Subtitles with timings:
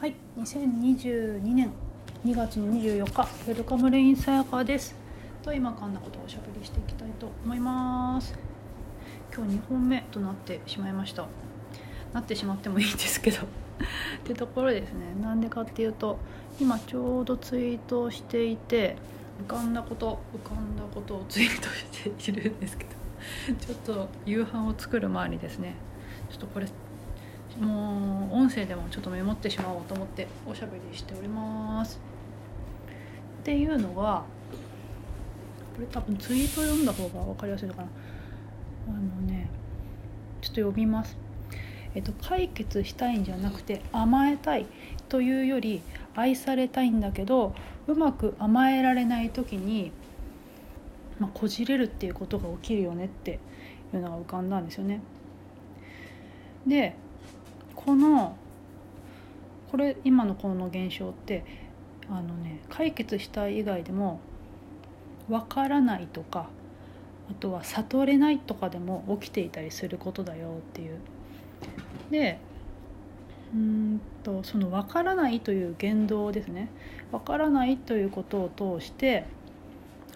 [0.00, 1.70] はい、2022年
[2.24, 4.94] 2月の24日、ウェルカムレインさやかです。
[5.42, 8.32] と今かんなことをおしゃべりしていきたいと思います。
[9.30, 11.26] 今日2本目となってしまいました。
[12.14, 13.40] なってしまってもいいんですけど。
[13.44, 13.46] っ
[14.24, 15.00] てところですね。
[15.20, 16.16] なんでかっていうと、
[16.58, 18.96] 今ちょうどツイートをしていて、
[19.46, 22.90] 浮かんだこと浮かんだことをツイートしているんですけど、
[23.66, 25.74] ちょっと夕飯を作る前にですね、
[26.30, 26.66] ちょっとこれ
[27.58, 32.00] もう音声でもちょっとメモってしまおうと思っておしゃべりしております。
[33.40, 34.22] っていうのが
[35.74, 37.88] これ多分ツイート読んだ方が分かりやすいのかな。
[38.88, 39.48] あのね
[40.40, 41.16] ちょっと読みます。
[41.94, 44.66] えっと解決したいんじゃなくて甘えたい
[45.08, 45.82] というより
[46.14, 47.54] 愛されたいんだけど
[47.88, 49.90] うまく甘えられない時に、
[51.18, 53.40] まあ、こじれるっていうことが起きるよねって
[53.92, 55.00] いうのが浮かんだんですよね。
[56.66, 56.94] で
[57.84, 58.36] この
[59.70, 61.44] これ今のこの現象って
[62.10, 64.20] あのね解決したい以外でも
[65.28, 66.48] 分からないとか
[67.30, 70.98] あとは悟れないとかでも起きていたりすることだよっていう。
[72.10, 72.38] で
[73.54, 76.68] うんとその分からないという言動ですね
[77.10, 79.24] 分からないということを通して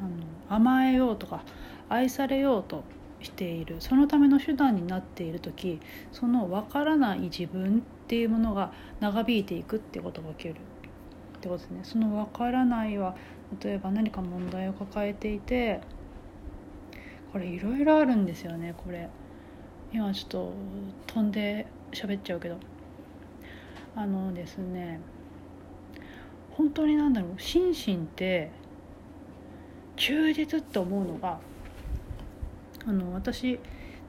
[0.00, 1.42] あの甘えようとか
[1.88, 2.82] 愛されようと
[3.20, 3.76] している。
[3.80, 5.80] そのための手段になっている時
[6.12, 10.52] その分からない自分っていうものが長引いていくってことが起きる。
[10.52, 10.54] っ
[11.40, 11.80] てことですね。
[11.82, 13.14] その分からないは
[13.62, 15.80] 例えば何か問題を抱えていて
[17.32, 19.08] これいろいろあるんですよねこれ。
[19.92, 20.52] 今ちょっと
[21.08, 22.58] 飛んで喋っちゃうけど。
[23.96, 25.00] あのですね
[26.52, 28.50] 本当になんだろう心身って
[29.96, 31.40] 忠実って思うのが
[32.86, 33.58] あの私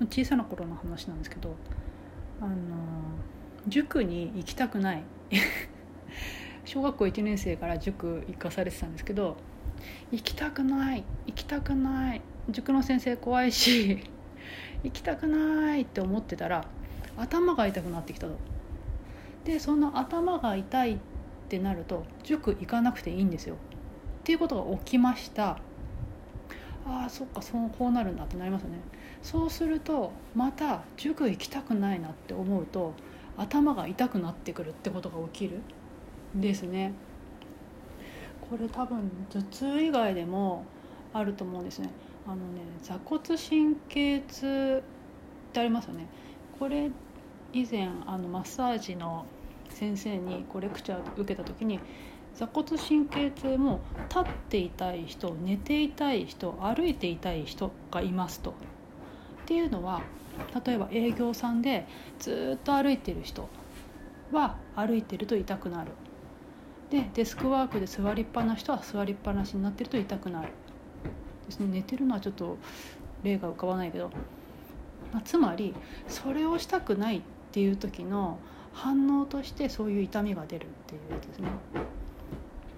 [0.00, 1.54] の小さな頃の話なんですけど
[2.40, 2.54] あの
[3.66, 5.02] 塾に行きたくない
[6.64, 9.36] 小学校1年生から塾行かされてたんですけど
[10.10, 13.98] 行きたくない行きたくない塾の先生怖いし
[14.82, 16.66] 行きたくないって思ってたら
[17.16, 18.36] 頭が痛くなってきたと。
[19.44, 20.98] でその頭が痛いっ
[21.48, 23.54] てなると塾行かなくていいんですよ。
[23.54, 23.58] っ
[24.24, 25.58] ていうことが起きました
[26.88, 28.78] ああそっかそうこうなるんだってなりますよね。
[29.22, 32.94] そうするとまた塾行きたくないなって思うと
[33.36, 35.60] 頭が痛くなってくるってことが起きる。
[36.34, 36.92] ですね。
[38.50, 40.64] これ多分頭痛以外でも
[41.12, 41.90] あると思うんですね。
[42.26, 42.42] あのね
[42.82, 44.82] 座骨神経痛
[45.50, 46.06] ってありますよね。
[46.58, 46.90] これ
[47.52, 49.26] 以前あのマッサージの
[49.70, 51.80] 先生にこうレクチャー受けた時に
[52.34, 58.50] 座骨神経痛も立っていたい人寝ていたい人歩いていたい人がいますと。
[58.50, 58.54] っ
[59.46, 60.02] ていうのは
[60.64, 61.86] 例えば営業さんで
[62.18, 63.48] ずっと歩いてる人
[64.30, 65.90] は歩いてると痛くなる。
[66.90, 70.48] でデスクワークで座りっぱな人は座りっぱなしになってると痛くなる。
[71.46, 72.56] ですね寝てるのはちょっと
[73.22, 74.10] 例が浮かばないけど、
[75.12, 75.74] まあ、つまり
[76.06, 77.20] それをしたくないっ
[77.52, 78.38] ていう時の
[78.72, 81.48] 反応としてそういう痛みが出るっていうやつですね。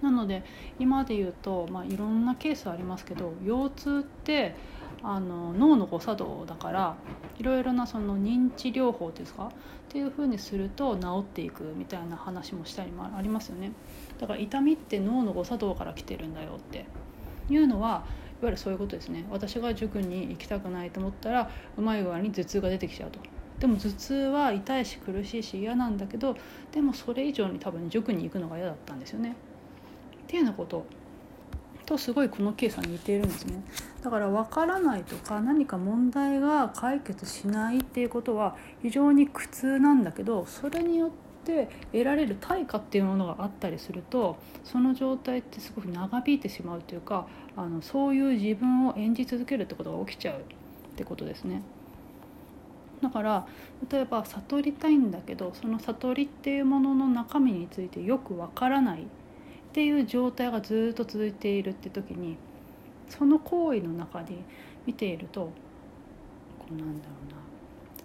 [0.01, 0.43] なので
[0.79, 4.55] 今で言うと、まあ、いろんなケースありますけど腰痛って
[5.03, 6.95] あの脳の誤作動だから
[7.37, 9.45] いろいろなその認知療法ですか？
[9.45, 9.51] っ
[9.89, 13.71] ていうふうにすると治っていくみたいな話もしたりもありますよね。
[14.19, 16.85] だから痛みって脳の誤作動から来てるんだよって。
[17.49, 18.03] いうのはいわ
[18.43, 19.25] ゆるそういうことですね。
[19.29, 23.19] 私が塾に行きたくないと思ったらうまい具合に頭痛が出てきちゃうと。
[23.59, 26.35] でも頭痛は痛いし苦しいし嫌なんだけど
[26.71, 29.35] でもそれ以上に多分塾に行くのが嫌だったんですよね。
[30.31, 30.85] ていうようなこと
[31.85, 33.61] とすごいこのケースは似ているんですね
[34.01, 41.09] だから分からないとか何か問題が解決しないっていうことは非常に苦痛なんだけどそれによっ
[41.43, 47.27] て得られる対価っていうものがあったりするとその状態ってすごく長引いてしまうというか
[47.57, 50.41] あのそういう自分を演じ続けるってことが起きちゃうっ
[50.95, 51.61] てことですね。
[53.01, 53.47] だから
[53.89, 59.07] 例えば悟りたいんだけどその悟りっていうものの中身についてよくわからない
[59.71, 62.35] っていう状態がずっと続いているって時に
[63.07, 64.35] その行為の中で
[64.85, 65.49] 見ていると
[66.59, 67.41] こうなんだろうな。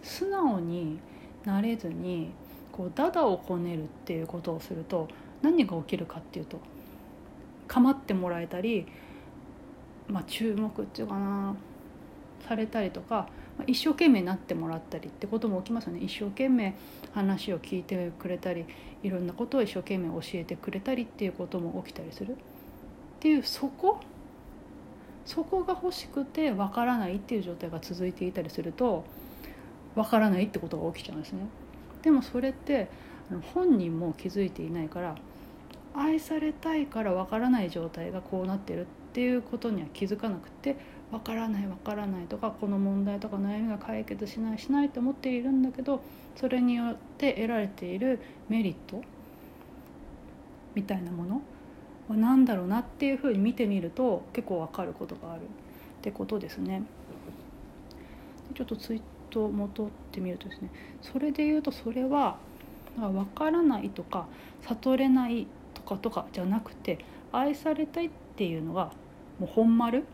[0.01, 1.01] 素直に
[1.45, 2.31] なれずに
[2.71, 5.09] こうダダをこねるっていうことをすると
[5.43, 6.61] 何が起きるかっていうと
[7.67, 8.87] 構ってもらえたり、
[10.07, 11.57] まあ、注目っていうかな
[12.47, 13.29] されたりとか
[13.67, 16.75] 一生懸命なってもらったりってことも起きますよね一生懸命
[17.13, 18.67] 話を聞いてくれたり
[19.03, 22.37] いろんなことを一生懸命教えてくれたりっていうことも起きたりするっ
[23.21, 24.01] ていうそこ
[25.25, 29.05] そこが欲しくてわからないっていう状態が続いていたりすると
[29.95, 31.41] わからないってことが起きちゃうんですね。
[32.03, 32.89] でもそれって
[33.55, 35.17] 本人も気づいていないから
[35.95, 40.77] 愛されたいからわからない状態がこうなってるっていうことには気づかなくて
[41.13, 46.01] わからないわからないとかこの問題とか悩みが解決しないしないと思っているんだけど
[46.35, 48.19] それによって得られている
[48.49, 49.01] メリット
[50.75, 51.43] みたいなもの
[52.09, 55.45] は何だろうなっていうふうに見てみると結構わかることがあるっ
[56.03, 56.83] てことですね。
[58.55, 59.01] ちょっとツイー
[59.31, 60.71] ト戻ってみるとですね
[61.03, 62.39] それで言うとそれは
[62.97, 64.27] 分からないとか
[64.63, 68.93] 悟れないとかとかじゃなくて愛されたいっていうのが
[69.39, 70.05] もう本丸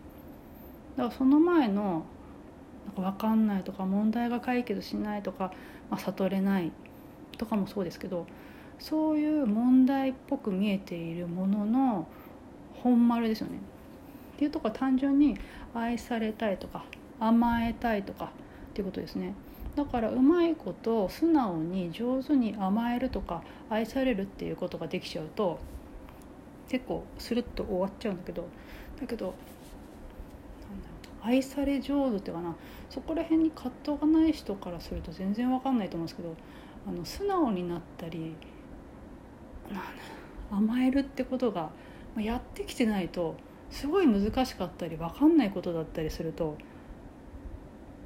[0.97, 2.05] だからその前の
[2.87, 5.53] なんか分かんないとか問題が解決しないとか、
[5.91, 6.73] まあ、悟れない
[7.39, 8.27] とかもそうですけど
[8.79, 12.09] そういう問題っぽく見えているものの
[12.75, 13.59] 本丸ですよね。
[14.35, 15.37] っていうとこは単純に
[15.73, 16.85] 愛されたいとか
[17.21, 18.29] 甘えたいとかっ
[18.75, 19.35] ていうことですね。
[19.77, 25.61] だからうまいこと素直に上手に甘えるとか愛されるっていうことができちゃうと
[26.69, 28.47] 結構スルッと終わっちゃうんだけど
[29.01, 29.35] だけど
[31.23, 32.55] 愛され上手っていうかな。
[32.91, 36.35] そこら辺に葛藤がない人からすると全然わかんないと思うんですけど
[36.87, 38.35] あの素直になったり
[40.51, 41.71] 甘えるってことが
[42.19, 43.37] やってきてないと
[43.71, 46.59] すごい難しかったり分かんないことだったりすると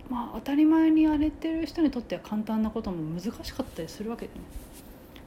[0.08, 4.40] まあ当たり前にやれてる人にとっては簡単なことも難しかったりするわけでね。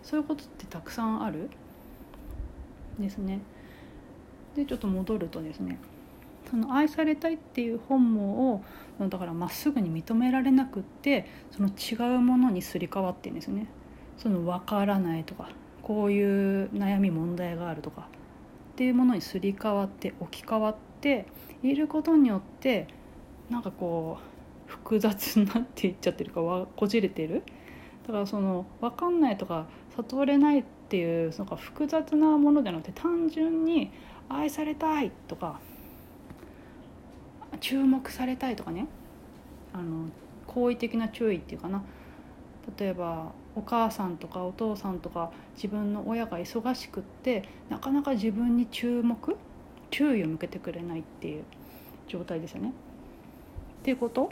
[0.02, 1.50] そういうことってたくさんある
[2.98, 3.42] ですね。
[4.56, 5.78] でちょっと戻るとですね
[6.50, 8.64] その愛されたいっていう本望を
[9.08, 13.68] だからまっすぐに認められなくってその違うものにすり替わってるんですよね。
[14.18, 15.50] その分からないとか
[15.82, 18.08] こういう悩み問題があるとか
[18.74, 21.26] っていうものにすり替わって置き換わって
[21.64, 22.88] いることによって
[23.50, 24.18] なんかこ
[24.68, 26.42] う複雑になっていっちゃってるか
[26.76, 27.44] こじれてる。
[28.06, 33.92] だからその分かんないとか悟れないっていうなんか複雑なものじゃなくて単純に
[34.28, 35.60] 愛されたいとか
[37.58, 38.88] 注目されたいとかね
[39.74, 40.10] あの
[40.48, 41.84] 好意的な注意っていうかな
[42.78, 49.36] 例えばお母さんとかお父さんとか自分の親が忙しくってなかなか自分に注目
[49.92, 51.44] 注意を向けてくれないっていう
[52.08, 52.70] 状態ですよね。
[52.70, 54.32] っていうこと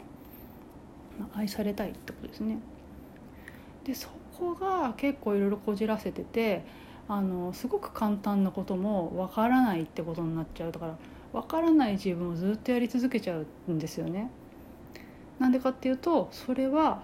[1.34, 2.58] 愛されたいってことですね。
[3.84, 6.64] でそこが結構いろいろこじらせてて
[7.08, 10.98] あのすごく簡単なこともわからないってことになっちゃうだから
[11.32, 14.30] わからない自分をずっとやり続けちゃうんですよね。
[15.38, 17.02] なんでかっていうとそれは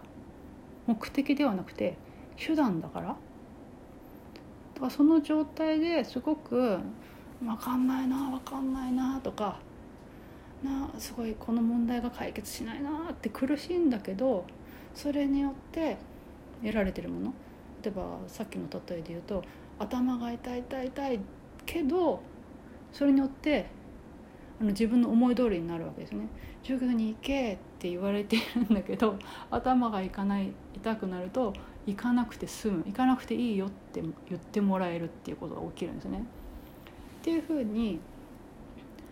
[0.87, 1.97] 目的ではなくて
[2.37, 3.15] 手段だからだ
[4.81, 6.79] からその状態ですごく
[7.41, 9.59] 分かんないな分かんないなとか
[10.63, 14.45] なすごいこの問題が解決しないなって苦しいんだけど
[14.95, 15.97] それによって
[16.63, 17.35] 得られてるもの
[17.83, 19.45] 例えばさっきの例えで言うと
[19.79, 21.21] 頭が痛い痛い痛い
[21.67, 22.21] けど
[22.93, 23.67] それによって
[24.61, 26.27] あの自分の思い通りになるわけですね。
[26.63, 29.19] 授業に行けって言われているんだけど
[29.51, 31.53] 頭がいかない痛くなると
[31.87, 36.25] 行かなくて済む行かなくていいよって言ってもらえるっていうことが起きるんですね。
[37.21, 38.01] っていうふうに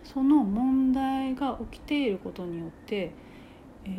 [0.03, 3.11] その問題が起きていることによって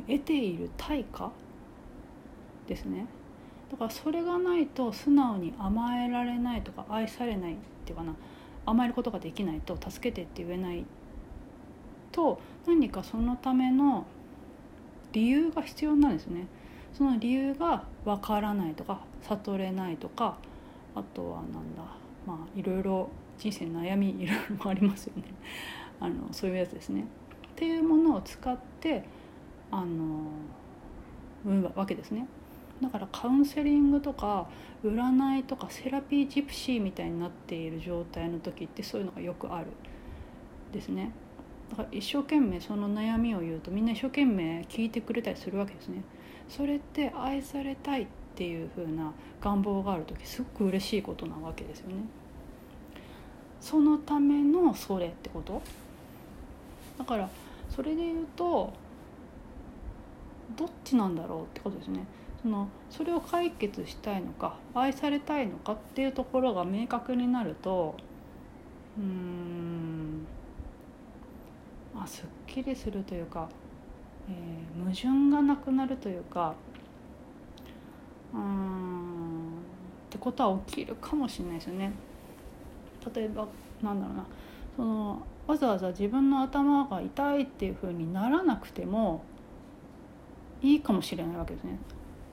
[0.06, 1.32] 得ている対価
[2.66, 3.06] ですね
[3.70, 8.14] だからそれがないと素直に甘えられないとか愛されないっていうかな
[8.66, 10.84] 甘えることができないと助けてって言えない
[12.14, 14.06] と何かそのための
[15.12, 16.46] 理由が必要なんですね。
[16.92, 20.36] その理由がわからないとか悟れないとか
[20.94, 21.82] あとはなんだ
[22.24, 25.24] まあいろいろ人生悩みいろいろありますよね
[25.98, 27.02] あのそういうやつですね。
[27.02, 27.04] っ
[27.56, 29.04] ていうものを使って
[29.72, 30.30] あの
[31.44, 32.26] 産むわけですね。
[32.80, 34.48] だからカウンセリングとか
[34.84, 39.66] 占いとかセラピージプシーみたいになっている状態の時ってそういうのがよくある
[40.72, 41.12] ですね。
[41.76, 46.02] だから一生懸命その悩みを言うとみんな一生懸命聞いてくれたりするわけですね。
[46.48, 51.94] それって愛されたいっていう風な願望がある時すごく嬉しいことなわけですよね。
[53.60, 55.60] そのためのそれってこと？
[56.98, 57.28] だから
[57.68, 58.72] それで言うと
[60.56, 62.06] どっちなんだろうってことですね。
[62.40, 67.96] そのそれを解決したいのか愛されたいのかっていうところが明確になると
[68.98, 69.63] うーん
[72.04, 73.48] まあ、すっきりするというか、
[74.28, 76.54] えー、矛盾がなくなるというか
[78.34, 79.54] うん
[80.08, 81.92] ってことは起きるかもしれないですよね。
[83.14, 83.46] 例えば
[83.82, 84.26] なんだろうな
[84.76, 89.22] そのわざわざ自分の頭が痛いっていうふうにならなくても
[90.60, 91.78] いいかもしれないわけですね。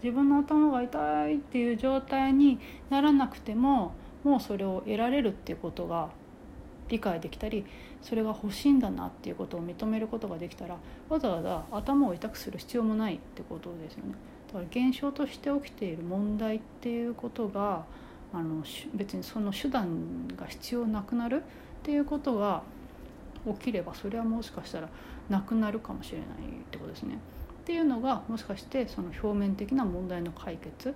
[0.03, 2.59] 自分の頭が痛いっていう状態に
[2.89, 3.93] ならなくても
[4.25, 6.09] もうそれを得られるっていうことが
[6.91, 7.65] 理解できたり
[8.01, 10.77] それが欲しいんだなっていうことを認めることができたら
[11.09, 14.13] わざわざ頭を痛くする必要もないってことですよね。
[14.47, 17.85] だから現象として起きている問題っていうことが
[18.33, 21.41] あの別にその手段が必要なくなるっ
[21.83, 22.61] ていうことが
[23.47, 24.89] 起きればそれはもしかしたら
[25.29, 26.29] なくなるかもしれないっ
[26.69, 27.17] てことですね。
[27.61, 30.93] っていうのがもしかしてその表面的な問題の解決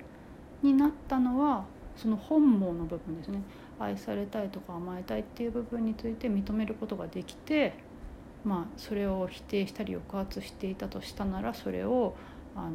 [0.61, 1.63] になったのは
[1.95, 3.39] その本望の部分ですね
[3.79, 7.73] 愛されたいとか甘えたいっていう部分について認めることができて
[8.43, 12.15] まあそれを否定したり抑圧していたとしたならそれを
[12.55, 12.71] あの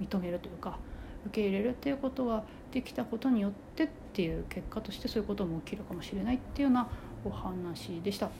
[0.00, 0.78] 認めるというか
[1.26, 6.88] 受け入れるっていうことができたことによってっていう結果としてそういうことも起きるかもしれないっていうような
[7.24, 8.30] お話でした。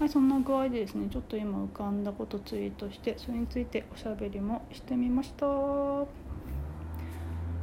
[0.00, 6.27] はい、そんな具合でですねちょっと今浮かんだことツイートしてそれについておしゃべりもしてみました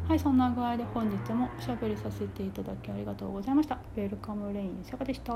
[0.06, 3.84] はいそんな具合で本日もおしゃべりさせていただきありがとうございました。
[3.96, 5.34] ウェルカムレインさやかでした。